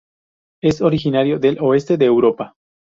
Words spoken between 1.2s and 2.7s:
del oeste de Europa.